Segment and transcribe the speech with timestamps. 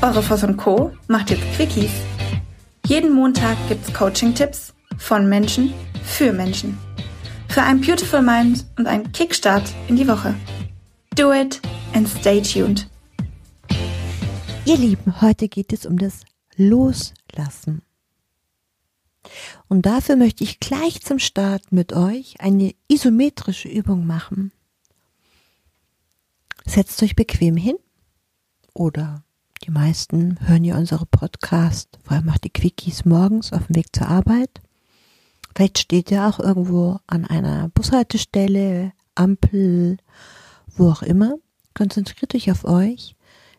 [0.00, 0.92] Eure Voss und Co.
[1.08, 1.90] macht jetzt Quickies.
[2.86, 5.74] Jeden Montag gibt's Coaching-Tipps von Menschen
[6.04, 6.78] für Menschen.
[7.48, 10.36] Für ein Beautiful Mind und einen Kickstart in die Woche.
[11.16, 11.60] Do it
[11.94, 12.88] and stay tuned.
[14.66, 16.20] Ihr Lieben, heute geht es um das
[16.54, 17.82] Loslassen.
[19.66, 24.52] Und dafür möchte ich gleich zum Start mit euch eine isometrische Übung machen.
[26.66, 27.76] Setzt euch bequem hin
[28.74, 29.24] oder
[29.68, 33.94] die meisten hören ja unsere Podcast, vor allem macht die Quickies morgens auf dem Weg
[33.94, 34.62] zur Arbeit.
[35.54, 39.98] Vielleicht steht ihr auch irgendwo an einer Bushaltestelle, Ampel,
[40.68, 41.34] wo auch immer.
[41.74, 43.14] Konzentriert euch auf euch.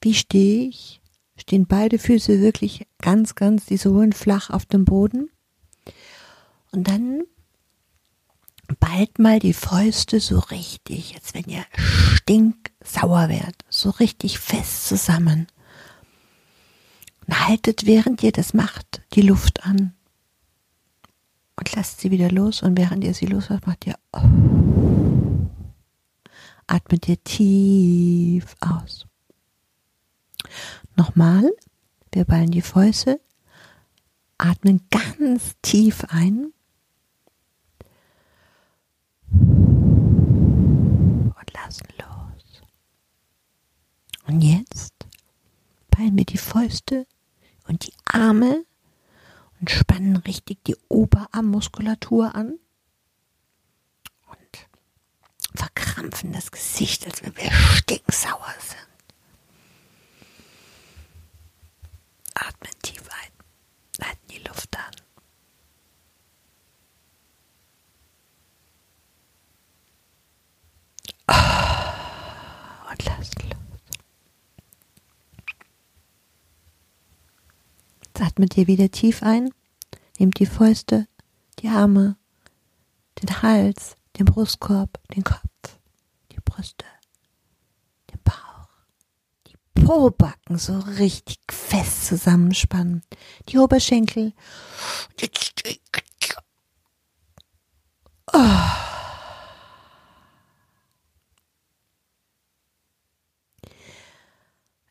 [0.00, 1.02] Wie stehe ich?
[1.36, 5.28] Stehen beide Füße wirklich ganz, ganz, die Sohlen flach auf dem Boden?
[6.72, 7.24] Und dann
[8.78, 11.64] bald mal die Fäuste so richtig, als wenn ihr
[12.14, 15.46] stinksauer wärt, so richtig fest zusammen.
[17.32, 19.94] Haltet, während ihr das macht, die Luft an.
[21.56, 22.62] Und lasst sie wieder los.
[22.62, 24.22] Und während ihr sie loslasst, macht ihr, oh.
[26.66, 29.06] atmet ihr tief aus.
[30.96, 31.50] Nochmal,
[32.12, 33.20] wir ballen die Fäuste,
[34.38, 36.52] atmen ganz tief ein
[39.32, 42.62] und lassen los.
[44.26, 44.94] Und jetzt
[45.90, 47.06] ballen wir die Fäuste
[47.66, 48.64] und die Arme
[49.60, 52.58] und spannen richtig die Oberarmmuskulatur an
[54.28, 54.68] und
[55.54, 58.86] verkrampfen das Gesicht, als wenn wir stinksauer sind.
[62.34, 64.84] Atmen tief ein, halten die Luft an.
[72.90, 73.56] Und lassen los.
[78.02, 79.50] Jetzt atmet ihr wieder tief ein,
[80.18, 81.06] nehmt die Fäuste,
[81.58, 82.16] die Arme,
[83.20, 85.78] den Hals, den Brustkorb, den Kopf,
[86.32, 86.84] die Brüste,
[88.10, 88.68] den Bauch,
[89.46, 93.02] die Pobacken so richtig fest zusammenspannen,
[93.48, 94.32] die Oberschenkel.
[98.32, 98.38] Oh.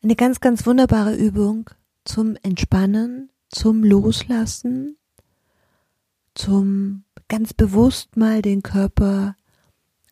[0.02, 1.68] Eine ganz, ganz wunderbare Übung
[2.04, 4.96] zum Entspannen, zum Loslassen,
[6.34, 9.36] zum ganz bewusst mal den Körper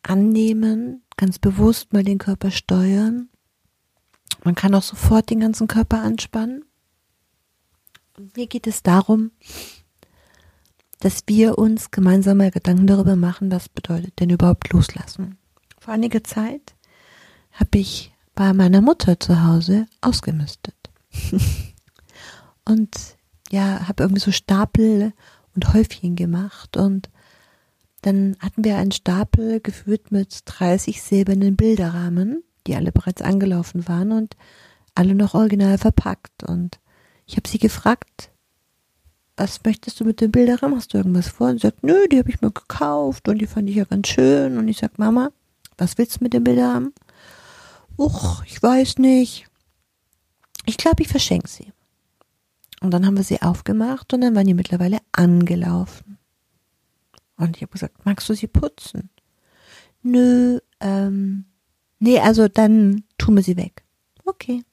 [0.03, 3.29] annehmen, ganz bewusst mal den Körper steuern.
[4.43, 6.63] Man kann auch sofort den ganzen Körper anspannen.
[8.17, 9.31] Und mir geht es darum,
[10.99, 15.37] dass wir uns gemeinsam mal Gedanken darüber machen, was bedeutet denn überhaupt loslassen.
[15.79, 16.75] Vor einiger Zeit
[17.51, 20.75] habe ich bei meiner Mutter zu Hause ausgemistet.
[22.69, 23.17] und
[23.51, 25.13] ja, habe irgendwie so Stapel
[25.55, 27.09] und Häufchen gemacht und
[28.01, 34.13] dann hatten wir einen Stapel gefüllt mit 30 silbernen Bilderrahmen, die alle bereits angelaufen waren
[34.13, 34.37] und
[34.95, 36.43] alle noch original verpackt.
[36.43, 36.79] Und
[37.25, 38.31] ich habe sie gefragt,
[39.35, 40.77] was möchtest du mit den Bilderrahmen?
[40.77, 41.49] Hast du irgendwas vor?
[41.49, 44.07] Und sie sagt, nö, die habe ich mir gekauft und die fand ich ja ganz
[44.07, 44.57] schön.
[44.57, 45.31] Und ich sag, Mama,
[45.77, 46.93] was willst du mit den Bilderrahmen?
[47.99, 49.45] uch, ich weiß nicht.
[50.65, 51.71] Ich glaube, ich verschenke sie.
[52.81, 56.17] Und dann haben wir sie aufgemacht und dann waren die mittlerweile angelaufen.
[57.35, 59.09] Und ich habe gesagt, magst du sie putzen?
[60.01, 61.45] Nö, ähm,
[61.99, 63.83] nee, also dann tun wir sie weg.
[64.25, 64.63] Okay.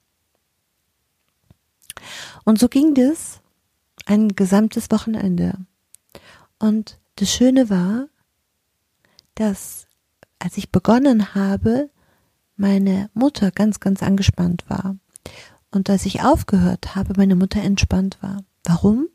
[2.45, 3.41] Und so ging das
[4.05, 5.59] ein gesamtes Wochenende.
[6.59, 8.09] Und das Schöne war,
[9.35, 9.87] dass
[10.39, 11.91] als ich begonnen habe,
[12.57, 14.97] meine Mutter ganz, ganz angespannt war.
[15.77, 18.43] Und als ich aufgehört habe, meine Mutter entspannt war.
[18.65, 19.09] Warum?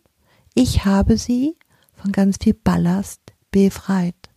[0.54, 1.58] Ich habe sie
[1.92, 4.30] von ganz viel Ballast befreit.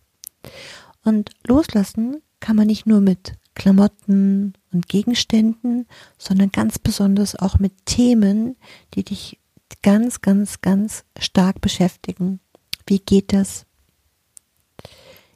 [1.03, 5.85] Und loslassen kann man nicht nur mit Klamotten und Gegenständen,
[6.17, 8.57] sondern ganz besonders auch mit Themen,
[8.95, 9.39] die dich
[9.83, 12.39] ganz, ganz, ganz stark beschäftigen.
[12.87, 13.67] Wie geht das?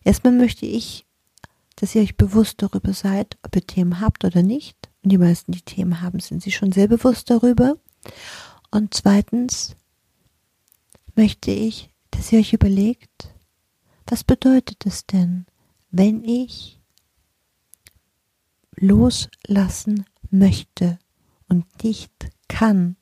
[0.04, 1.06] Erstmal möchte ich
[1.80, 4.76] dass ihr euch bewusst darüber seid, ob ihr Themen habt oder nicht.
[5.04, 7.76] Und die meisten, die Themen haben, sind sich schon sehr bewusst darüber.
[8.72, 9.76] Und zweitens
[11.16, 13.34] möchte ich, dass ihr euch überlegt,
[14.06, 15.46] was bedeutet es denn,
[15.92, 16.80] wenn ich
[18.76, 21.00] loslassen möchte
[21.48, 22.12] und nicht
[22.48, 22.96] kann,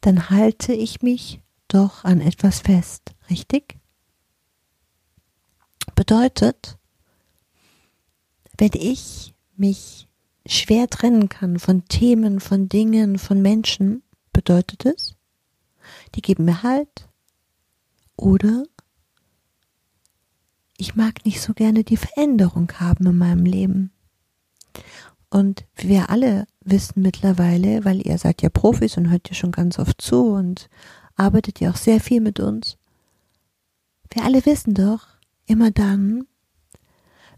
[0.00, 3.78] dann halte ich mich doch an etwas fest, richtig?
[5.94, 6.78] Bedeutet,
[8.56, 10.08] wenn ich mich
[10.46, 14.02] schwer trennen kann von Themen, von Dingen, von Menschen,
[14.32, 15.14] bedeutet es,
[16.14, 17.08] die geben mir Halt.
[18.16, 18.64] Oder
[20.76, 23.92] ich mag nicht so gerne die Veränderung haben in meinem Leben.
[25.30, 29.78] Und wir alle wissen mittlerweile, weil ihr seid ja Profis und hört ja schon ganz
[29.78, 30.68] oft zu und
[31.16, 32.76] arbeitet ja auch sehr viel mit uns.
[34.10, 35.06] Wir alle wissen doch,
[35.46, 36.26] immer dann,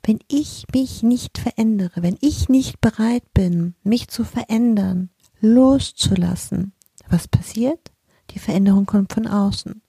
[0.06, 5.10] wenn ich mich nicht verändere, wenn ich nicht bereit bin, mich zu verändern,
[5.40, 6.72] loszulassen,
[7.08, 7.90] was passiert?
[8.30, 9.82] Die Veränderung kommt von außen.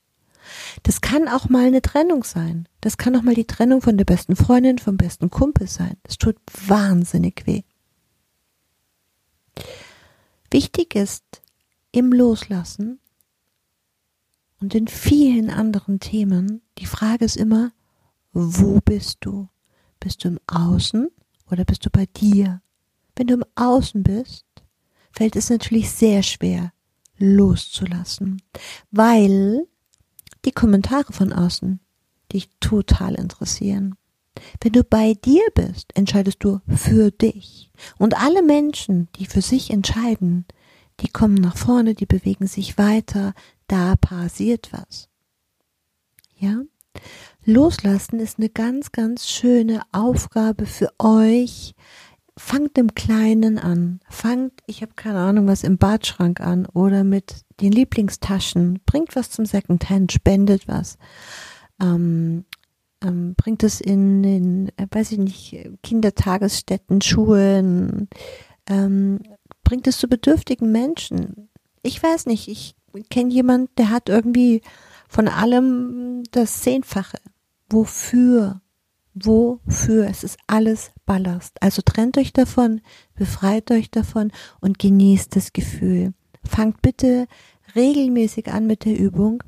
[0.81, 2.67] Das kann auch mal eine Trennung sein.
[2.81, 5.97] Das kann auch mal die Trennung von der besten Freundin, vom besten Kumpel sein.
[6.03, 7.61] Das tut wahnsinnig weh.
[10.49, 11.41] Wichtig ist
[11.91, 12.99] im Loslassen
[14.61, 17.71] und in vielen anderen Themen, die Frage ist immer,
[18.33, 19.47] wo bist du?
[19.99, 21.09] Bist du im Außen
[21.49, 22.61] oder bist du bei dir?
[23.15, 24.45] Wenn du im Außen bist,
[25.11, 26.71] fällt es natürlich sehr schwer
[27.17, 28.41] loszulassen,
[28.91, 29.65] weil
[30.45, 31.79] die Kommentare von außen
[32.31, 33.95] dich total interessieren.
[34.61, 37.71] Wenn du bei dir bist, entscheidest du für dich.
[37.97, 40.45] Und alle Menschen, die für sich entscheiden,
[40.99, 43.33] die kommen nach vorne, die bewegen sich weiter,
[43.67, 45.09] da passiert was.
[46.37, 46.61] Ja?
[47.45, 51.75] Loslassen ist eine ganz, ganz schöne Aufgabe für euch.
[52.35, 53.99] Fangt im Kleinen an.
[54.09, 58.81] Fangt, ich habe keine Ahnung, was im Badschrank an oder mit den Lieblingstaschen.
[58.85, 60.97] Bringt was zum Secondhand, spendet was.
[61.81, 62.45] Ähm,
[63.03, 68.09] ähm, bringt es in, in, äh, weiß ich nicht, Kindertagesstätten, Schulen.
[68.67, 69.19] Ähm,
[69.63, 71.49] bringt es zu bedürftigen Menschen.
[71.81, 72.75] Ich weiß nicht, ich
[73.09, 74.61] kenne jemand, der hat irgendwie
[75.07, 77.17] von allem das Zehnfache.
[77.69, 78.61] Wofür?
[79.13, 80.07] Wofür?
[80.07, 81.61] Es ist alles Ballast.
[81.61, 82.81] Also trennt euch davon,
[83.15, 86.13] befreit euch davon und genießt das Gefühl.
[86.43, 87.27] Fangt bitte
[87.75, 89.43] regelmäßig an mit der Übung.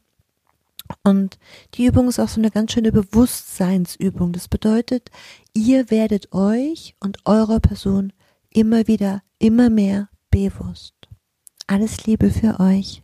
[1.03, 1.37] Und
[1.75, 4.31] die Übung ist auch so eine ganz schöne Bewusstseinsübung.
[4.31, 5.11] Das bedeutet,
[5.53, 8.11] ihr werdet euch und eurer Person
[8.49, 10.95] immer wieder, immer mehr bewusst.
[11.67, 13.03] Alles Liebe für euch.